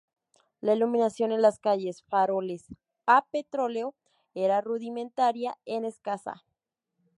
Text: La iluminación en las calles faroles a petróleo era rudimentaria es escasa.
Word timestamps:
La 0.61 0.73
iluminación 0.73 1.31
en 1.31 1.43
las 1.43 1.59
calles 1.59 2.01
faroles 2.01 2.65
a 3.05 3.23
petróleo 3.27 3.93
era 4.33 4.59
rudimentaria 4.59 5.59
es 5.63 5.83
escasa. 5.83 6.41